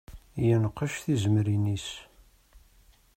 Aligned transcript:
Yenqec 0.47 0.93
tizemrin-is. 1.03 1.87